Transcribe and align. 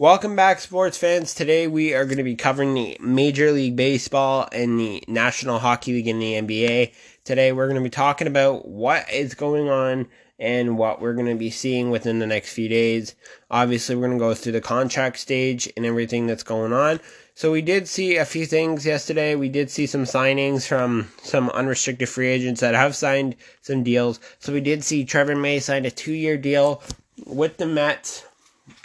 Welcome 0.00 0.36
back, 0.36 0.60
sports 0.60 0.96
fans. 0.96 1.34
Today 1.34 1.66
we 1.66 1.92
are 1.92 2.04
going 2.04 2.18
to 2.18 2.22
be 2.22 2.36
covering 2.36 2.72
the 2.72 2.96
Major 3.00 3.50
League 3.50 3.74
Baseball 3.74 4.48
and 4.52 4.78
the 4.78 5.02
National 5.08 5.58
Hockey 5.58 5.92
League 5.92 6.06
and 6.06 6.22
the 6.22 6.34
NBA. 6.34 6.92
Today 7.24 7.50
we're 7.50 7.66
going 7.66 7.82
to 7.82 7.82
be 7.82 7.90
talking 7.90 8.28
about 8.28 8.68
what 8.68 9.12
is 9.12 9.34
going 9.34 9.68
on 9.68 10.06
and 10.38 10.78
what 10.78 11.00
we're 11.00 11.14
going 11.14 11.26
to 11.26 11.34
be 11.34 11.50
seeing 11.50 11.90
within 11.90 12.20
the 12.20 12.28
next 12.28 12.52
few 12.52 12.68
days. 12.68 13.16
Obviously, 13.50 13.96
we're 13.96 14.06
going 14.06 14.18
to 14.20 14.24
go 14.24 14.34
through 14.34 14.52
the 14.52 14.60
contract 14.60 15.18
stage 15.18 15.68
and 15.76 15.84
everything 15.84 16.28
that's 16.28 16.44
going 16.44 16.72
on. 16.72 17.00
So 17.34 17.50
we 17.50 17.60
did 17.60 17.88
see 17.88 18.18
a 18.18 18.24
few 18.24 18.46
things 18.46 18.86
yesterday. 18.86 19.34
We 19.34 19.48
did 19.48 19.68
see 19.68 19.88
some 19.88 20.04
signings 20.04 20.64
from 20.64 21.10
some 21.24 21.50
unrestricted 21.50 22.08
free 22.08 22.28
agents 22.28 22.60
that 22.60 22.76
have 22.76 22.94
signed 22.94 23.34
some 23.62 23.82
deals. 23.82 24.20
So 24.38 24.52
we 24.52 24.60
did 24.60 24.84
see 24.84 25.04
Trevor 25.04 25.34
May 25.34 25.58
signed 25.58 25.86
a 25.86 25.90
two-year 25.90 26.36
deal 26.36 26.84
with 27.26 27.56
the 27.56 27.66
Mets 27.66 28.27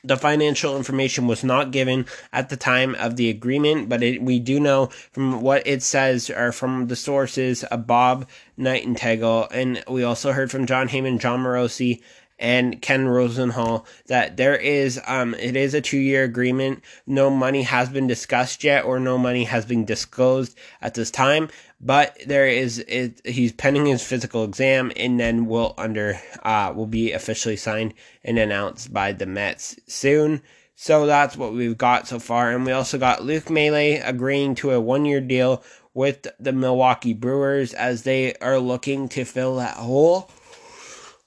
the 0.03 0.17
financial 0.17 0.75
information 0.75 1.27
was 1.27 1.43
not 1.43 1.71
given 1.71 2.05
at 2.33 2.49
the 2.49 2.57
time 2.57 2.93
of 2.95 3.15
the 3.15 3.29
agreement, 3.29 3.87
but 3.87 4.03
it, 4.03 4.21
we 4.21 4.39
do 4.39 4.59
know 4.59 4.87
from 5.11 5.41
what 5.41 5.65
it 5.65 5.81
says 5.81 6.29
or 6.29 6.51
from 6.51 6.87
the 6.87 6.95
sources 6.95 7.63
of 7.65 7.87
Bob 7.87 8.27
Nightingale, 8.57 9.47
and 9.51 9.83
we 9.87 10.03
also 10.03 10.33
heard 10.33 10.51
from 10.51 10.65
Jon 10.65 10.89
Heyman, 10.89 11.19
Jon 11.19 11.41
Morosi, 11.41 12.01
and 12.43 12.81
Ken 12.81 13.07
Rosenthal 13.07 13.87
that 14.07 14.35
there 14.35 14.55
is 14.55 15.01
um 15.07 15.33
it 15.35 15.55
is 15.55 15.73
a 15.73 15.81
two 15.81 15.97
year 15.97 16.25
agreement. 16.25 16.83
No 17.07 17.29
money 17.29 17.63
has 17.63 17.89
been 17.89 18.05
discussed 18.05 18.63
yet 18.63 18.83
or 18.83 18.99
no 18.99 19.17
money 19.17 19.45
has 19.45 19.65
been 19.65 19.85
disclosed 19.85 20.55
at 20.81 20.93
this 20.93 21.09
time, 21.09 21.49
but 21.79 22.17
there 22.27 22.45
is 22.45 22.79
it, 22.79 23.21
he's 23.25 23.53
pending 23.53 23.85
his 23.85 24.05
physical 24.05 24.43
exam 24.43 24.91
and 24.97 25.19
then 25.19 25.47
will 25.47 25.73
under 25.77 26.19
uh 26.43 26.73
will 26.75 26.85
be 26.85 27.13
officially 27.13 27.55
signed 27.55 27.93
and 28.23 28.37
announced 28.37 28.93
by 28.93 29.13
the 29.13 29.25
Mets 29.25 29.77
soon. 29.87 30.41
So 30.75 31.05
that's 31.05 31.37
what 31.37 31.53
we've 31.53 31.77
got 31.77 32.07
so 32.07 32.19
far, 32.19 32.51
and 32.51 32.65
we 32.65 32.73
also 32.73 32.97
got 32.97 33.23
Luke 33.23 33.49
Maile 33.49 34.01
agreeing 34.03 34.55
to 34.55 34.71
a 34.71 34.81
one 34.81 35.05
year 35.05 35.21
deal 35.21 35.63
with 35.93 36.27
the 36.39 36.51
Milwaukee 36.51 37.13
Brewers 37.13 37.73
as 37.73 38.03
they 38.03 38.33
are 38.35 38.59
looking 38.59 39.07
to 39.09 39.23
fill 39.23 39.55
that 39.57 39.77
hole 39.77 40.29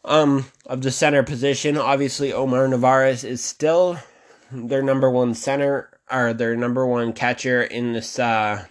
um, 0.06 0.46
of 0.64 0.80
the 0.82 0.90
center 0.90 1.22
position. 1.22 1.76
Obviously, 1.76 2.32
Omar 2.32 2.66
Narvaez 2.68 3.24
is 3.24 3.44
still 3.44 3.98
their 4.50 4.82
number 4.82 5.10
one 5.10 5.34
center 5.34 5.90
or 6.10 6.32
their 6.32 6.56
number 6.56 6.86
one 6.86 7.12
catcher 7.12 7.62
in 7.62 7.92
this 7.92 8.18
uh, 8.18 8.64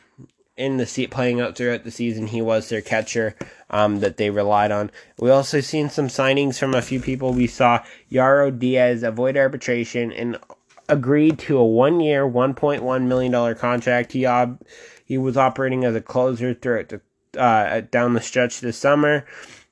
in 0.57 0.77
the 0.77 0.85
seat 0.85 1.11
playing 1.11 1.41
out 1.41 1.55
throughout 1.55 1.83
the 1.83 1.91
season. 1.91 2.27
He 2.27 2.41
was 2.41 2.69
their 2.69 2.81
catcher 2.81 3.35
um, 3.69 3.99
that 3.99 4.17
they 4.17 4.29
relied 4.29 4.71
on. 4.71 4.89
We 5.19 5.29
also 5.29 5.59
seen 5.59 5.89
some 5.89 6.07
signings 6.07 6.57
from 6.57 6.73
a 6.73 6.81
few 6.81 7.01
people. 7.01 7.33
We 7.33 7.47
saw 7.47 7.83
Jairo 8.09 8.57
Diaz 8.57 9.03
avoid 9.03 9.35
arbitration 9.35 10.13
and 10.13 10.39
agreed 10.87 11.39
to 11.39 11.57
a 11.57 11.65
one 11.65 11.99
year, 11.99 12.25
one 12.25 12.53
point 12.53 12.83
one 12.83 13.07
million 13.07 13.31
dollar 13.31 13.53
contract. 13.55 14.13
He 14.13 14.25
ob- 14.25 14.61
he 15.03 15.17
was 15.17 15.35
operating 15.35 15.83
as 15.83 15.95
a 15.95 16.01
closer 16.01 16.53
throughout 16.53 16.89
the 16.89 17.01
uh, 17.39 17.81
down 17.91 18.13
the 18.13 18.21
stretch 18.21 18.61
this 18.61 18.77
summer. 18.77 19.25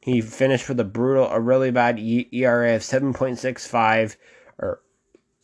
He 0.04 0.20
finished 0.20 0.68
with 0.68 0.78
a 0.82 0.84
brutal, 0.84 1.30
a 1.30 1.40
really 1.40 1.72
bad 1.72 1.98
ERA 1.98 2.76
of 2.76 2.82
7.65 2.82 4.18
or 4.58 4.82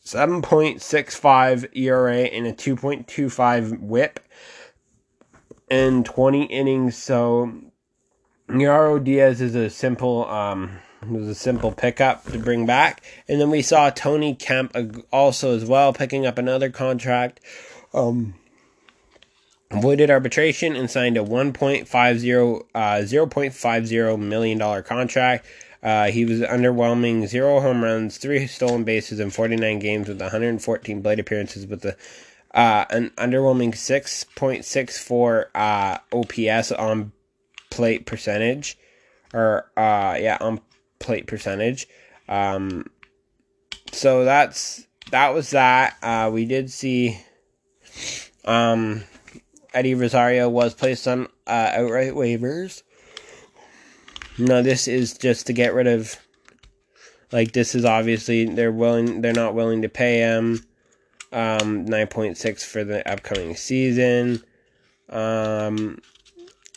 7.65 0.04 1.74
ERA 1.74 2.18
and 2.24 2.46
a 2.46 2.52
2.25 2.52 3.80
whip 3.80 4.20
in 5.70 6.04
20 6.04 6.44
innings. 6.44 6.98
So 6.98 7.54
Jairo 8.50 9.02
Diaz 9.02 9.40
is 9.40 9.54
a 9.54 9.70
simple 9.70 10.28
um 10.28 10.78
was 11.08 11.26
a 11.26 11.34
simple 11.34 11.72
pickup 11.72 12.24
to 12.26 12.38
bring 12.38 12.66
back. 12.66 13.02
And 13.28 13.40
then 13.40 13.48
we 13.48 13.62
saw 13.62 13.88
Tony 13.88 14.34
Kemp 14.34 14.76
also 15.10 15.56
as 15.56 15.64
well 15.64 15.94
picking 15.94 16.26
up 16.26 16.36
another 16.36 16.68
contract. 16.68 17.40
Um 17.94 18.34
avoided 19.70 20.10
arbitration 20.10 20.76
and 20.76 20.90
signed 20.90 21.16
a 21.16 21.22
1.50 21.22 22.64
uh, 22.74 22.78
0.50 22.78 24.18
million 24.18 24.58
dollar 24.58 24.82
contract. 24.82 25.46
Uh, 25.82 26.08
he 26.08 26.24
was 26.26 26.40
underwhelming, 26.40 27.26
zero 27.26 27.60
home 27.60 27.82
runs, 27.82 28.18
three 28.18 28.46
stolen 28.46 28.84
bases 28.84 29.18
in 29.18 29.30
49 29.30 29.78
games 29.78 30.08
with 30.08 30.20
114 30.20 31.02
plate 31.02 31.18
appearances 31.18 31.66
with 31.66 31.84
a 31.84 31.96
uh, 32.52 32.84
an 32.90 33.10
underwhelming 33.10 33.72
6.64 33.72 35.46
uh, 35.54 35.98
OPS 36.12 36.72
on 36.72 37.12
plate 37.70 38.06
percentage, 38.06 38.76
or 39.32 39.70
uh, 39.76 40.16
yeah, 40.18 40.36
on 40.40 40.60
plate 40.98 41.26
percentage. 41.26 41.86
Um, 42.28 42.86
so 43.92 44.24
that's 44.24 44.86
that 45.12 45.32
was 45.32 45.50
that. 45.50 45.96
Uh, 46.02 46.30
we 46.32 46.44
did 46.44 46.70
see 46.70 47.20
um, 48.44 49.04
Eddie 49.72 49.94
Rosario 49.94 50.48
was 50.48 50.74
placed 50.74 51.06
on 51.06 51.26
uh, 51.46 51.70
outright 51.74 52.12
waivers. 52.12 52.82
No, 54.38 54.62
this 54.62 54.88
is 54.88 55.16
just 55.16 55.46
to 55.46 55.52
get 55.52 55.74
rid 55.74 55.86
of. 55.86 56.16
Like 57.32 57.52
this 57.52 57.74
is 57.74 57.84
obviously 57.84 58.46
they're 58.46 58.72
willing. 58.72 59.20
They're 59.20 59.32
not 59.32 59.54
willing 59.54 59.82
to 59.82 59.88
pay 59.88 60.18
him. 60.18 60.64
Um, 61.32 61.84
nine 61.84 62.08
point 62.08 62.36
six 62.36 62.64
for 62.64 62.82
the 62.82 63.08
upcoming 63.08 63.54
season. 63.54 64.42
Um, 65.08 66.00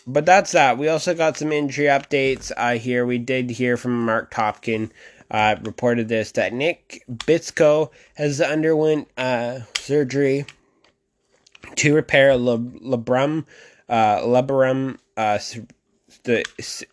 but 0.05 0.25
that's 0.25 0.51
that. 0.51 0.77
We 0.77 0.89
also 0.89 1.15
got 1.15 1.37
some 1.37 1.51
injury 1.51 1.85
updates. 1.85 2.51
Uh, 2.55 2.73
here 2.73 3.05
we 3.05 3.17
did 3.17 3.49
hear 3.49 3.77
from 3.77 4.05
Marc 4.05 4.31
Topkin. 4.31 4.91
Uh, 5.31 5.55
reported 5.63 6.09
this 6.09 6.33
that 6.33 6.53
Nick 6.53 7.03
Bitsko 7.09 7.89
has 8.15 8.39
underwent 8.39 9.07
uh, 9.17 9.61
surgery 9.75 10.45
to 11.75 11.95
repair 11.95 12.35
Le, 12.35 12.57
labrum, 12.59 13.45
uh, 13.89 14.19
labrum, 14.19 14.97
uh, 15.17 15.39
the 16.23 16.43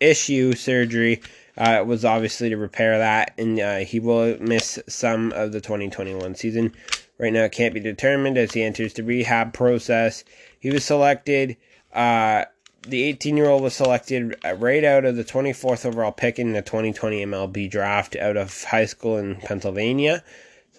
issue 0.00 0.54
surgery 0.54 1.20
uh, 1.56 1.84
was 1.86 2.04
obviously 2.04 2.48
to 2.48 2.56
repair 2.56 2.98
that, 2.98 3.34
and 3.38 3.60
uh, 3.60 3.78
he 3.78 4.00
will 4.00 4.38
miss 4.41 4.78
some 4.88 5.32
of 5.32 5.53
the 5.53 5.60
2021 5.60 6.34
season. 6.34 6.72
Right 7.19 7.32
now, 7.32 7.44
it 7.44 7.53
can't 7.53 7.75
be 7.75 7.80
determined 7.80 8.38
as 8.38 8.53
he 8.53 8.62
enters 8.62 8.94
the 8.94 9.03
rehab 9.03 9.53
process. 9.53 10.25
He 10.59 10.70
was 10.70 10.84
selected. 10.84 11.56
Uh, 11.92 12.44
the 12.88 13.03
18 13.03 13.36
year 13.36 13.48
old 13.48 13.62
was 13.62 13.75
selected 13.75 14.36
right 14.56 14.84
out 14.84 15.04
of 15.04 15.16
the 15.16 15.25
24th 15.25 15.84
overall 15.84 16.12
pick 16.12 16.38
in 16.38 16.53
the 16.53 16.62
2020 16.62 17.26
MLB 17.26 17.70
draft 17.70 18.16
out 18.16 18.38
of 18.38 18.64
high 18.64 18.86
school 18.86 19.19
in 19.19 19.36
Pennsylvania. 19.36 20.25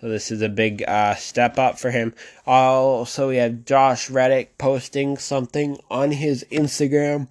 So 0.01 0.09
this 0.09 0.31
is 0.31 0.41
a 0.41 0.49
big 0.49 0.83
uh, 0.87 1.13
step 1.13 1.59
up 1.59 1.77
for 1.77 1.91
him. 1.91 2.15
Also, 2.47 3.29
we 3.29 3.35
have 3.35 3.65
Josh 3.65 4.09
Reddick 4.09 4.57
posting 4.57 5.15
something 5.15 5.77
on 5.91 6.09
his 6.09 6.43
Instagram. 6.51 7.29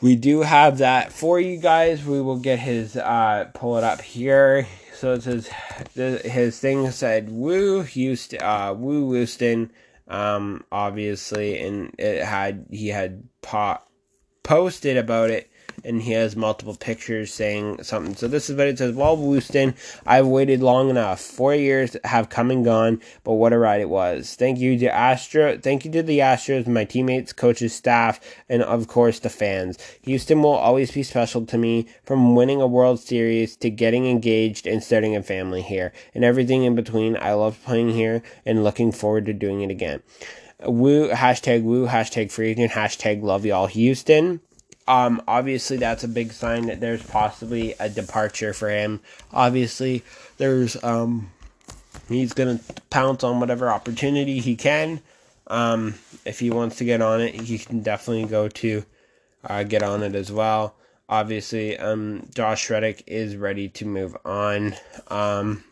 We 0.00 0.16
do 0.16 0.40
have 0.40 0.78
that 0.78 1.12
for 1.12 1.38
you 1.38 1.58
guys. 1.58 2.04
We 2.04 2.20
will 2.20 2.40
get 2.40 2.58
his 2.58 2.96
uh, 2.96 3.48
pull 3.54 3.78
it 3.78 3.84
up 3.84 4.00
here. 4.00 4.66
So 4.94 5.12
it 5.12 5.22
says 5.22 5.48
his 5.94 6.58
thing 6.58 6.90
said 6.90 7.30
"Woo 7.30 7.82
Houston," 7.82 8.42
uh, 8.42 8.74
"Woo 8.76 9.12
Houston," 9.12 9.70
um, 10.08 10.64
obviously, 10.72 11.60
and 11.60 11.94
it 11.96 12.24
had 12.24 12.66
he 12.72 12.88
had 12.88 13.22
po- 13.40 13.82
posted 14.42 14.96
about 14.96 15.30
it 15.30 15.48
and 15.84 16.02
he 16.02 16.12
has 16.12 16.36
multiple 16.36 16.74
pictures 16.74 17.32
saying 17.32 17.82
something. 17.82 18.14
So 18.14 18.28
this 18.28 18.48
is 18.48 18.56
what 18.56 18.66
it 18.66 18.78
says. 18.78 18.94
Well, 18.94 19.16
Wooston, 19.16 19.74
I've 20.06 20.26
waited 20.26 20.62
long 20.62 20.90
enough. 20.90 21.20
Four 21.20 21.54
years 21.54 21.96
have 22.04 22.28
come 22.28 22.50
and 22.50 22.64
gone, 22.64 23.00
but 23.24 23.34
what 23.34 23.52
a 23.52 23.58
ride 23.58 23.80
it 23.80 23.88
was. 23.88 24.34
Thank 24.34 24.58
you 24.58 24.78
to 24.78 24.94
Astro. 24.94 25.58
Thank 25.58 25.84
you 25.84 25.90
to 25.92 26.02
the 26.02 26.20
Astros, 26.20 26.66
my 26.66 26.84
teammates, 26.84 27.32
coaches, 27.32 27.74
staff, 27.74 28.20
and 28.48 28.62
of 28.62 28.88
course 28.88 29.18
the 29.18 29.30
fans. 29.30 29.78
Houston 30.02 30.42
will 30.42 30.50
always 30.50 30.90
be 30.90 31.02
special 31.02 31.44
to 31.46 31.58
me. 31.58 31.86
From 32.04 32.34
winning 32.34 32.60
a 32.60 32.66
World 32.66 33.00
Series 33.00 33.56
to 33.56 33.70
getting 33.70 34.06
engaged 34.06 34.66
and 34.66 34.82
starting 34.82 35.16
a 35.16 35.22
family 35.22 35.62
here, 35.62 35.92
and 36.14 36.24
everything 36.24 36.64
in 36.64 36.74
between. 36.74 37.16
I 37.16 37.32
love 37.32 37.62
playing 37.64 37.90
here 37.90 38.22
and 38.44 38.64
looking 38.64 38.92
forward 38.92 39.26
to 39.26 39.32
doing 39.32 39.62
it 39.62 39.70
again. 39.70 40.02
Woo, 40.64 41.08
hashtag 41.08 41.62
woo, 41.62 41.86
hashtag 41.88 42.30
free 42.30 42.50
agent, 42.50 42.72
hashtag 42.72 43.22
love 43.22 43.44
y'all 43.44 43.66
Houston. 43.66 44.40
Um, 44.88 45.22
obviously, 45.28 45.76
that's 45.76 46.04
a 46.04 46.08
big 46.08 46.32
sign 46.32 46.66
that 46.66 46.80
there's 46.80 47.02
possibly 47.02 47.74
a 47.78 47.88
departure 47.88 48.52
for 48.52 48.68
him. 48.68 49.00
Obviously, 49.32 50.02
there's 50.38 50.82
um, 50.82 51.30
he's 52.08 52.32
gonna 52.32 52.60
pounce 52.90 53.22
on 53.22 53.40
whatever 53.40 53.70
opportunity 53.70 54.40
he 54.40 54.56
can. 54.56 55.00
Um, 55.46 55.94
if 56.24 56.40
he 56.40 56.50
wants 56.50 56.76
to 56.76 56.84
get 56.84 57.00
on 57.00 57.20
it, 57.20 57.34
he 57.34 57.58
can 57.58 57.82
definitely 57.82 58.26
go 58.26 58.48
to 58.48 58.84
uh, 59.44 59.62
get 59.62 59.82
on 59.82 60.02
it 60.02 60.14
as 60.14 60.32
well. 60.32 60.74
Obviously, 61.08 61.78
um, 61.78 62.28
Josh 62.34 62.70
Reddick 62.70 63.04
is 63.06 63.36
ready 63.36 63.68
to 63.70 63.84
move 63.84 64.16
on 64.24 64.74
um, 65.08 65.62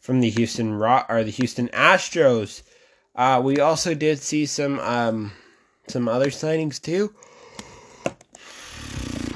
from 0.00 0.20
the 0.20 0.30
Houston 0.30 0.74
Rock 0.74 1.06
or 1.08 1.24
the 1.24 1.30
Houston 1.30 1.68
Astros. 1.68 2.62
Uh, 3.14 3.40
we 3.42 3.58
also 3.58 3.94
did 3.94 4.20
see 4.20 4.46
some 4.46 4.78
um, 4.80 5.32
some 5.88 6.08
other 6.08 6.28
signings 6.28 6.80
too 6.80 7.12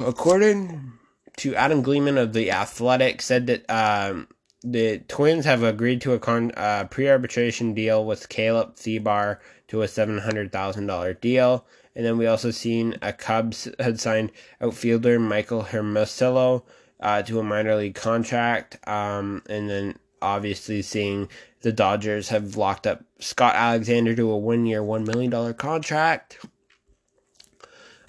according 0.07 0.93
to 1.39 1.55
Adam 1.55 1.83
Gleeman 1.83 2.19
of 2.19 2.33
The 2.33 2.51
Athletic, 2.51 3.23
said 3.23 3.47
that 3.47 3.69
um, 3.71 4.29
the 4.63 4.99
Twins 5.09 5.45
have 5.45 5.63
agreed 5.63 6.01
to 6.03 6.13
a 6.13 6.19
con, 6.19 6.53
uh, 6.57 6.85
pre-arbitration 6.85 7.75
deal 7.75 8.05
with 8.05 8.29
Caleb 8.29 8.77
Thielbar 8.77 9.39
to 9.69 9.83
a 9.83 9.89
seven 9.89 10.19
hundred 10.19 10.53
thousand 10.53 10.87
dollar 10.87 11.15
deal, 11.15 11.67
and 11.97 12.05
then 12.05 12.19
we 12.19 12.27
also 12.27 12.51
seen 12.51 12.97
a 13.03 13.13
Cubs 13.13 13.69
had 13.79 13.99
signed 13.99 14.31
outfielder 14.61 15.19
Michael 15.19 15.63
Hermosillo 15.63 16.65
uh, 17.01 17.23
to 17.23 17.41
a 17.41 17.43
minor 17.43 17.77
league 17.77 17.95
contract, 17.95 18.79
um, 18.87 19.43
and 19.49 19.69
then 19.69 19.99
obviously 20.21 20.83
seeing 20.83 21.29
the 21.63 21.73
Dodgers 21.73 22.29
have 22.29 22.57
locked 22.57 22.87
up 22.87 23.05
Scott 23.19 23.55
Alexander 23.57 24.15
to 24.15 24.31
a 24.31 24.37
one-year, 24.37 24.83
one 24.83 25.05
million 25.05 25.31
dollar 25.31 25.53
contract. 25.53 26.45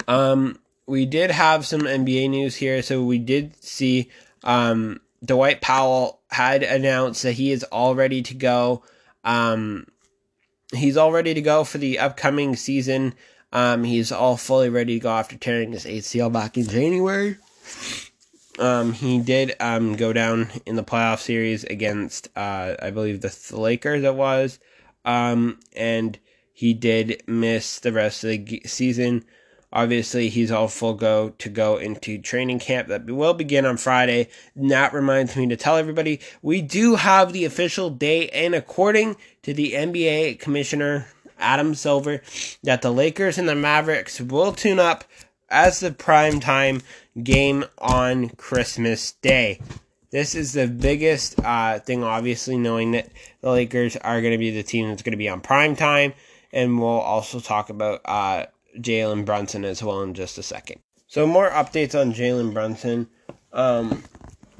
Um, 0.06 0.58
we 0.86 1.06
did 1.06 1.30
have 1.30 1.66
some 1.66 1.82
NBA 1.82 2.30
news 2.30 2.56
here, 2.56 2.82
so 2.82 3.02
we 3.02 3.18
did 3.18 3.62
see 3.62 4.10
um, 4.42 5.00
Dwight 5.24 5.60
Powell 5.60 6.20
had 6.30 6.62
announced 6.62 7.22
that 7.22 7.32
he 7.32 7.52
is 7.52 7.64
all 7.64 7.94
ready 7.94 8.22
to 8.22 8.34
go. 8.34 8.82
Um, 9.24 9.86
he's 10.74 10.96
all 10.96 11.12
ready 11.12 11.34
to 11.34 11.42
go 11.42 11.64
for 11.64 11.78
the 11.78 11.98
upcoming 11.98 12.56
season. 12.56 13.14
Um, 13.52 13.84
he's 13.84 14.12
all 14.12 14.36
fully 14.36 14.68
ready 14.68 14.94
to 14.94 15.00
go 15.00 15.10
after 15.10 15.36
tearing 15.36 15.72
his 15.72 15.84
ACL 15.84 16.32
back 16.32 16.56
in 16.56 16.66
January. 16.66 17.36
Um, 18.58 18.92
he 18.92 19.20
did 19.20 19.54
um, 19.60 19.96
go 19.96 20.12
down 20.12 20.48
in 20.66 20.76
the 20.76 20.84
playoff 20.84 21.20
series 21.20 21.64
against, 21.64 22.28
uh, 22.36 22.74
I 22.80 22.90
believe, 22.90 23.20
the 23.20 23.56
Lakers. 23.56 24.04
It 24.04 24.14
was, 24.14 24.58
um, 25.04 25.60
and 25.74 26.18
he 26.52 26.74
did 26.74 27.22
miss 27.26 27.80
the 27.80 27.92
rest 27.92 28.22
of 28.24 28.30
the 28.30 28.62
season. 28.66 29.24
Obviously, 29.74 30.28
he's 30.28 30.52
all 30.52 30.68
full 30.68 30.94
go 30.94 31.30
to 31.30 31.48
go 31.48 31.78
into 31.78 32.16
training 32.16 32.60
camp 32.60 32.86
that 32.86 33.06
will 33.06 33.34
begin 33.34 33.66
on 33.66 33.76
Friday. 33.76 34.28
And 34.54 34.70
that 34.70 34.94
reminds 34.94 35.34
me 35.34 35.48
to 35.48 35.56
tell 35.56 35.76
everybody 35.76 36.20
we 36.42 36.62
do 36.62 36.94
have 36.94 37.32
the 37.32 37.44
official 37.44 37.90
date, 37.90 38.30
and 38.32 38.54
according 38.54 39.16
to 39.42 39.52
the 39.52 39.72
NBA 39.72 40.38
commissioner 40.38 41.08
Adam 41.40 41.74
Silver, 41.74 42.22
that 42.62 42.82
the 42.82 42.92
Lakers 42.92 43.36
and 43.36 43.48
the 43.48 43.56
Mavericks 43.56 44.20
will 44.20 44.52
tune 44.52 44.78
up 44.78 45.02
as 45.50 45.80
the 45.80 45.90
prime 45.90 46.38
time 46.38 46.80
game 47.20 47.64
on 47.78 48.28
Christmas 48.30 49.12
Day. 49.12 49.60
This 50.10 50.36
is 50.36 50.52
the 50.52 50.68
biggest 50.68 51.40
uh, 51.40 51.80
thing, 51.80 52.04
obviously, 52.04 52.56
knowing 52.56 52.92
that 52.92 53.08
the 53.40 53.50
Lakers 53.50 53.96
are 53.96 54.20
going 54.20 54.30
to 54.30 54.38
be 54.38 54.52
the 54.52 54.62
team 54.62 54.88
that's 54.88 55.02
going 55.02 55.10
to 55.10 55.18
be 55.18 55.28
on 55.28 55.40
prime 55.40 55.74
time. 55.74 56.14
And 56.52 56.78
we'll 56.78 56.88
also 56.88 57.40
talk 57.40 57.68
about 57.70 58.02
uh, 58.04 58.46
Jalen 58.76 59.24
Brunson 59.24 59.64
as 59.64 59.82
well 59.82 60.02
in 60.02 60.14
just 60.14 60.38
a 60.38 60.42
second. 60.42 60.80
So 61.06 61.26
more 61.26 61.50
updates 61.50 61.98
on 61.98 62.12
Jalen 62.12 62.52
Brunson. 62.52 63.08
Um, 63.52 64.02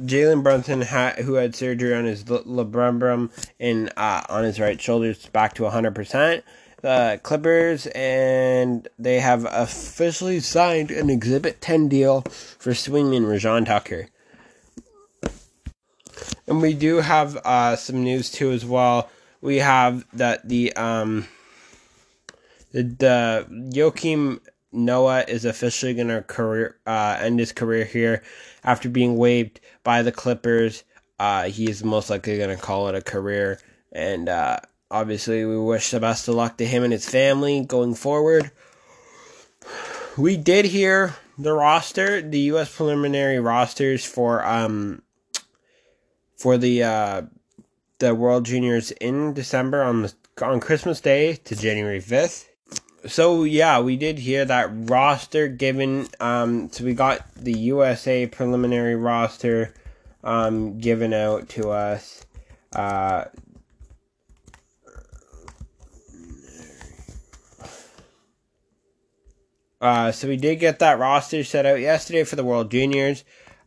Jalen 0.03 0.43
Brunson, 0.43 0.83
ha- 0.83 1.15
who 1.19 1.35
had 1.35 1.55
surgery 1.55 1.95
on 1.95 2.05
his 2.05 2.25
labrum 2.25 3.31
and 3.61 3.93
uh, 3.97 4.23
on 4.29 4.45
his 4.45 4.61
right 4.61 4.81
shoulder, 4.81 5.09
is 5.11 5.27
back 5.27 5.55
to 5.55 5.63
100%. 5.63 6.43
The 6.81 7.19
Clippers 7.23 7.87
and 7.89 8.87
they 8.99 9.21
have 9.21 9.47
officially 9.51 10.41
signed 10.41 10.91
an 10.91 11.09
Exhibit 11.09 11.61
10 11.61 11.89
deal 11.89 12.21
for 12.21 12.73
swingman 12.73 13.25
Rayjon 13.25 13.67
Tucker. 13.67 14.09
And 16.47 16.61
we 16.61 16.75
do 16.75 16.97
have 16.97 17.37
uh, 17.39 17.77
some 17.77 18.05
news 18.05 18.31
too 18.31 18.51
as 18.51 18.67
well. 18.67 19.09
We 19.41 19.57
have 19.59 20.05
that 20.13 20.47
the 20.47 20.75
um, 20.75 21.27
the 22.75 23.47
Joakim 23.73 24.41
Noah 24.73 25.25
is 25.29 25.45
officially 25.45 25.95
going 25.95 26.09
to 26.09 26.23
career 26.23 26.77
uh, 26.87 27.17
end 27.21 27.39
his 27.39 27.53
career 27.53 27.85
here 27.85 28.23
after 28.65 28.89
being 28.89 29.17
waived 29.17 29.61
by 29.85 30.03
the 30.03 30.13
Clippers. 30.13 30.83
Uh, 31.21 31.49
is 31.57 31.85
most 31.85 32.11
likely 32.11 32.37
going 32.37 32.55
to 32.55 32.61
call 32.61 32.89
it 32.89 32.97
a 32.97 33.01
career, 33.01 33.61
and 33.93 34.29
uh, 34.29 34.59
obviously 34.91 35.45
we 35.45 35.57
wish 35.57 35.93
the 35.93 36.01
best 36.01 36.27
of 36.27 36.35
luck 36.35 36.59
to 36.59 36.67
him 36.67 36.83
and 36.83 36.93
his 36.93 37.09
family 37.09 37.65
going 37.65 37.95
forward. 37.95 38.51
We 40.19 40.37
did 40.37 40.65
hear 40.65 41.15
the 41.39 41.53
roster, 41.53 42.21
the 42.21 42.41
U.S. 42.41 42.75
preliminary 42.75 43.39
rosters 43.39 44.05
for 44.05 44.45
um 44.45 45.03
for 46.37 46.59
the 46.59 46.83
uh, 46.83 47.23
the 48.01 48.17
World 48.17 48.47
Juniors 48.47 48.91
in 48.91 49.33
December 49.33 49.85
on 49.85 50.03
the 50.03 50.15
on 50.43 50.59
Christmas 50.59 51.01
Day 51.01 51.37
to 51.37 51.55
January 51.55 52.01
fifth 52.01 52.51
so 53.07 53.45
yeah, 53.45 53.81
we 53.81 53.97
did 53.97 54.19
hear 54.19 54.45
that 54.45 54.71
roster 54.73 55.49
given. 55.49 56.09
Um, 56.21 56.71
so 56.71 56.85
we 56.85 56.95
got 56.95 57.23
the 57.35 57.53
USA 57.53 58.27
preliminary 58.27 58.97
roster 58.97 59.75
um, 60.23 60.79
given 60.79 61.13
out 61.13 61.49
to 61.51 61.71
us. 61.71 62.25
Uh, 62.75 63.25
uh, 69.81 70.13
so 70.13 70.29
we 70.29 70.37
did 70.37 70.57
get 70.57 70.79
that 70.79 70.99
roster 70.99 71.45
set 71.45 71.67
out 71.67 71.81
yesterday 71.81 72.25
for 72.25 72.37
the 72.37 72.45
World 72.45 72.71
Juniors. 72.71 73.25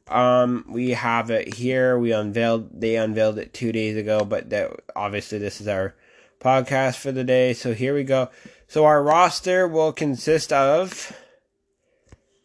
Um, 0.08 0.66
we 0.70 0.92
have 0.92 1.30
it 1.30 1.56
here. 1.56 1.98
We 2.00 2.12
unveiled. 2.12 2.82
They 2.82 2.96
unveiled 2.96 3.38
it 3.38 3.54
two 3.54 3.72
days 3.72 3.98
ago, 3.98 4.24
but 4.26 4.50
that 4.50 4.72
obviously 4.96 5.38
this 5.38 5.62
is 5.62 5.68
our 5.68 5.96
podcast 6.40 6.96
for 6.98 7.12
the 7.12 7.24
day. 7.24 7.54
So 7.54 7.74
here 7.74 7.94
we 7.94 8.04
go. 8.04 8.30
So 8.68 8.84
our 8.84 9.02
roster 9.02 9.68
will 9.68 9.94
consist 9.94 10.52
of 10.52 11.14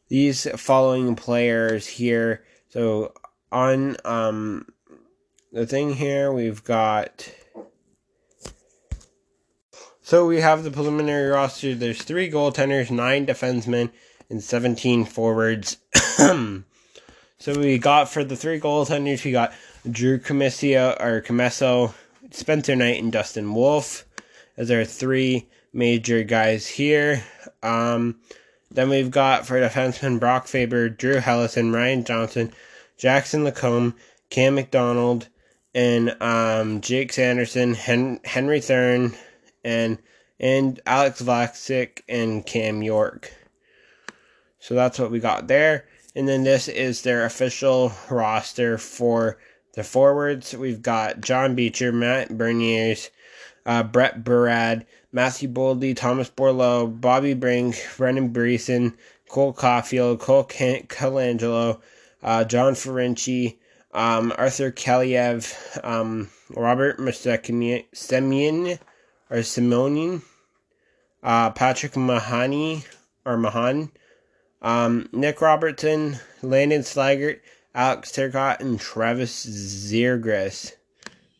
these 0.08 0.46
following 0.60 1.16
players 1.16 1.86
here. 1.86 2.44
So 2.68 3.12
on 3.50 3.96
um 4.04 4.66
the 5.52 5.66
thing 5.66 5.94
here 5.94 6.32
we've 6.32 6.64
got 6.64 7.28
so 10.00 10.26
we 10.26 10.40
have 10.40 10.62
the 10.62 10.70
preliminary 10.70 11.30
roster. 11.30 11.74
There's 11.74 12.02
three 12.02 12.30
goaltenders, 12.30 12.90
nine 12.90 13.24
defensemen, 13.24 13.90
and 14.28 14.42
17 14.42 15.04
forwards. 15.04 15.78
so 16.18 16.62
we 17.56 17.78
got 17.78 18.08
for 18.08 18.22
the 18.22 18.36
three 18.36 18.60
goaltenders, 18.60 19.24
we 19.24 19.32
got 19.32 19.54
Drew 19.90 20.18
Comissio 20.18 21.00
or 21.00 21.22
Commesso, 21.22 21.94
Spencer 22.30 22.76
Knight, 22.76 23.02
and 23.02 23.10
Dustin 23.10 23.54
Wolf 23.54 24.04
as 24.56 24.70
our 24.70 24.84
three 24.84 25.48
major 25.72 26.22
guys 26.22 26.66
here. 26.66 27.22
Um, 27.62 28.16
then 28.70 28.88
we've 28.88 29.10
got 29.10 29.46
for 29.46 29.60
defensemen 29.60 30.18
Brock 30.18 30.46
Faber, 30.46 30.88
Drew 30.88 31.18
Helleson, 31.18 31.74
Ryan 31.74 32.04
Johnson, 32.04 32.52
Jackson 32.96 33.44
Lacombe, 33.44 33.94
Cam 34.30 34.54
McDonald, 34.54 35.28
and 35.74 36.16
um, 36.22 36.80
Jake 36.80 37.12
Sanderson, 37.12 37.74
Hen- 37.74 38.20
Henry 38.24 38.60
Thrun, 38.60 39.14
and 39.64 39.98
and 40.40 40.80
Alex 40.86 41.22
Vlasic 41.22 42.02
and 42.08 42.44
Cam 42.44 42.82
York. 42.82 43.32
So 44.58 44.74
that's 44.74 44.98
what 44.98 45.10
we 45.10 45.20
got 45.20 45.48
there. 45.48 45.86
And 46.14 46.28
then 46.28 46.44
this 46.44 46.68
is 46.68 47.02
their 47.02 47.24
official 47.24 47.92
roster 48.10 48.76
for 48.76 49.38
the 49.74 49.84
forwards. 49.84 50.54
We've 50.54 50.82
got 50.82 51.20
John 51.20 51.54
Beecher, 51.54 51.92
Matt 51.92 52.30
Beniers, 52.30 53.08
uh, 53.66 53.82
Brett 53.82 54.24
Berard, 54.24 54.86
Matthew 55.12 55.48
Boldy, 55.48 55.94
Thomas 55.94 56.30
Borlow, 56.30 57.00
Bobby 57.00 57.34
Brink, 57.34 57.76
Brendan 57.96 58.28
Brisson, 58.28 58.96
Cole 59.28 59.54
Caufield, 59.54 60.20
Cole 60.20 60.44
Colangelo, 60.44 61.80
uh, 62.22 62.44
John 62.44 62.74
Farinacci, 62.74 63.56
um, 63.92 64.32
Arthur 64.36 64.72
Kaliev, 64.72 65.84
um, 65.84 66.30
Robert 66.50 66.98
Semyon 66.98 68.78
or 69.30 69.36
Simonin, 69.38 70.22
uh, 71.22 71.50
Patrick 71.50 71.92
Mahani 71.92 72.84
or 73.24 73.36
Mahan, 73.36 73.90
um, 74.60 75.08
Nick 75.12 75.40
Robertson, 75.40 76.18
Landon 76.42 76.82
Slaggert, 76.82 77.40
Alex 77.74 78.12
Turcotte, 78.12 78.60
and 78.60 78.78
Travis 78.78 79.46
Zegras 79.46 80.72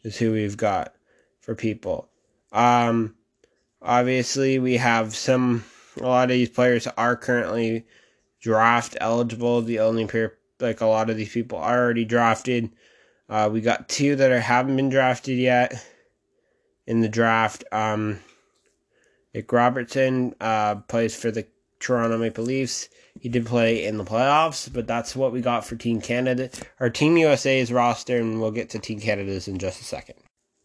is 0.02 0.16
who 0.18 0.32
we've 0.32 0.56
got 0.56 0.94
for 1.40 1.54
people. 1.54 2.08
Um, 2.52 3.14
obviously, 3.80 4.58
we 4.58 4.76
have 4.76 5.14
some. 5.16 5.64
A 6.00 6.04
lot 6.04 6.24
of 6.24 6.30
these 6.30 6.48
players 6.48 6.86
are 6.86 7.16
currently 7.16 7.84
draft 8.40 8.96
eligible. 9.00 9.62
The 9.62 9.80
only 9.80 10.06
pair, 10.06 10.34
like 10.60 10.80
a 10.80 10.86
lot 10.86 11.10
of 11.10 11.16
these 11.16 11.32
people 11.32 11.58
are 11.58 11.78
already 11.78 12.04
drafted. 12.04 12.70
Uh, 13.28 13.48
we 13.50 13.60
got 13.60 13.88
two 13.88 14.16
that 14.16 14.30
are, 14.30 14.40
haven't 14.40 14.76
been 14.76 14.90
drafted 14.90 15.38
yet 15.38 15.84
in 16.86 17.00
the 17.00 17.08
draft. 17.08 17.64
Um, 17.72 18.20
Nick 19.34 19.50
Robertson 19.50 20.34
uh, 20.40 20.76
plays 20.76 21.16
for 21.16 21.30
the 21.30 21.46
Toronto 21.80 22.18
Maple 22.18 22.44
Leafs. 22.44 22.88
He 23.20 23.28
did 23.28 23.46
play 23.46 23.84
in 23.84 23.98
the 23.98 24.04
playoffs, 24.04 24.72
but 24.72 24.86
that's 24.86 25.16
what 25.16 25.32
we 25.32 25.40
got 25.40 25.64
for 25.64 25.76
Team 25.76 26.00
Canada. 26.00 26.50
Our 26.80 26.90
Team 26.90 27.16
USA's 27.16 27.72
roster, 27.72 28.16
and 28.16 28.40
we'll 28.40 28.50
get 28.50 28.70
to 28.70 28.78
Team 28.78 29.00
Canada's 29.00 29.48
in 29.48 29.58
just 29.58 29.80
a 29.80 29.84
second 29.84 30.16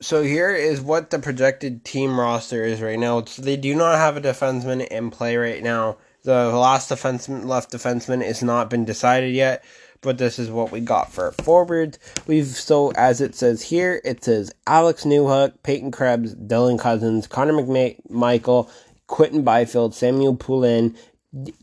so 0.02 0.22
here 0.24 0.54
is 0.54 0.82
what 0.82 1.10
the 1.10 1.20
projected 1.20 1.84
team 1.84 2.20
roster 2.20 2.64
is 2.64 2.82
right 2.82 3.00
now. 3.00 3.24
So 3.26 3.42
they 3.42 3.58
do 3.58 3.76
not 3.76 3.98
have 3.98 4.18
a 4.18 4.22
defenseman 4.22 4.86
in 4.88 5.10
play 5.12 5.38
right 5.38 5.64
now. 5.64 5.98
The 6.24 6.52
last 6.52 6.90
defenseman, 6.90 7.46
left 7.46 7.72
defenseman, 7.72 8.24
has 8.24 8.44
not 8.44 8.70
been 8.70 8.86
decided 8.86 9.34
yet. 9.34 9.64
but 10.02 10.18
this 10.18 10.40
is 10.40 10.50
what 10.50 10.72
we 10.72 10.80
got 10.80 11.12
for 11.12 11.32
forwards. 11.32 12.00
We've 12.28 12.46
so 12.46 12.92
as 12.92 13.22
it 13.22 13.36
says 13.36 13.62
here, 13.64 14.02
it 14.04 14.24
says 14.24 14.52
Alex 14.66 15.04
Newhook, 15.04 15.54
Peyton 15.64 15.92
Krebs, 15.92 16.36
Dylan 16.36 16.80
Cozens, 16.80 17.28
Connor 17.28 17.54
McMichael, 17.54 18.70
Quinton 19.08 19.44
Byfield, 19.44 19.96
Samuel 19.96 20.36
Poulin, 20.36 20.96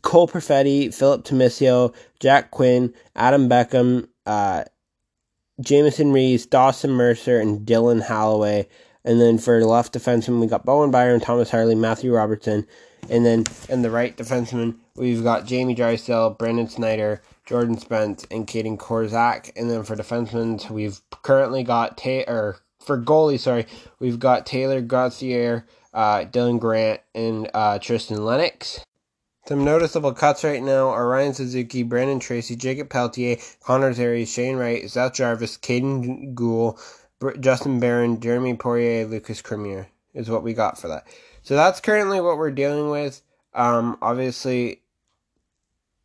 Cole 0.02 0.28
Perfetti, 0.28 0.92
Philip 0.92 1.24
Tomasino, 1.24 1.94
Jack 2.20 2.50
Quinn, 2.50 2.92
Adam 3.16 3.48
Beckman, 3.48 4.08
uh, 4.26 4.64
Jamieson 5.60 6.12
Rees, 6.12 6.46
Dawson 6.46 6.90
Mercer, 6.90 7.40
and 7.40 7.66
Dylan 7.66 8.02
Holloway. 8.02 8.66
And 9.04 9.20
then 9.20 9.38
for 9.38 9.64
left 9.64 9.92
defenseman, 9.92 10.40
we 10.40 10.46
got 10.46 10.64
Bowen 10.64 10.90
Byram, 10.90 11.20
Thomas 11.20 11.50
Harley, 11.50 11.74
Matthew 11.74 12.14
Robertson. 12.14 12.66
And 13.10 13.24
then 13.24 13.44
in 13.68 13.82
the 13.82 13.90
right 13.90 14.16
defenseman, 14.16 14.76
we've 14.96 15.22
got 15.22 15.46
Jamie 15.46 15.74
Drysdale, 15.74 16.30
Brandon 16.30 16.68
Snyder, 16.68 17.22
Jordan 17.44 17.76
Spence, 17.76 18.26
and 18.30 18.46
Kaden 18.46 18.78
Korczak. 18.78 19.52
And 19.56 19.70
then 19.70 19.84
for 19.84 19.94
defensemen, 19.94 20.68
we've 20.70 21.00
currently 21.22 21.62
got 21.62 21.98
Ta- 21.98 22.24
or 22.26 22.58
for 22.80 22.98
goalie, 22.98 23.38
sorry, 23.38 23.66
we've 23.98 24.18
got 24.18 24.46
Taylor 24.46 24.80
Gauthier, 24.80 25.66
uh, 25.92 26.24
Dylan 26.24 26.60
Garand, 26.60 26.98
and 27.14 27.50
uh, 27.54 27.78
Tristan 27.78 28.24
Lennox. 28.24 28.84
Some 29.46 29.62
noticeable 29.62 30.12
cuts 30.12 30.42
right 30.42 30.62
now 30.62 30.88
are 30.88 31.06
Ryan 31.06 31.34
Suzuki, 31.34 31.82
Brandon 31.82 32.18
Tracy, 32.18 32.56
Jakob 32.56 32.88
Pelletier, 32.88 33.36
Connor 33.60 33.92
Terry, 33.92 34.24
Shane 34.24 34.56
Wright, 34.56 34.88
Seth 34.90 35.14
Jarvis, 35.14 35.58
Caden 35.58 36.34
Gould, 36.34 36.78
Justin 37.40 37.78
Barron, 37.78 38.20
Jeremy 38.20 38.54
Poirier, 38.54 39.06
Lucas 39.06 39.42
Cremier 39.42 39.86
is 40.14 40.30
what 40.30 40.42
we 40.42 40.54
got 40.54 40.78
for 40.78 40.88
that. 40.88 41.06
So 41.42 41.56
that's 41.56 41.80
currently 41.80 42.20
what 42.20 42.38
we're 42.38 42.52
dealing 42.52 42.88
with. 42.88 43.20
Um, 43.52 43.98
obviously, 44.00 44.80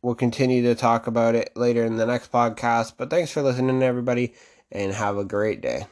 we'll 0.02 0.14
continue 0.14 0.62
to 0.64 0.74
talk 0.74 1.06
about 1.06 1.34
it 1.34 1.56
later 1.56 1.84
in 1.84 1.96
the 1.96 2.06
next 2.06 2.30
podcast. 2.30 2.94
But 2.96 3.08
thanks 3.08 3.30
for 3.30 3.40
listening, 3.40 3.82
everybody, 3.82 4.34
and 4.70 4.92
have 4.92 5.16
a 5.16 5.24
great 5.24 5.62
day. 5.62 5.86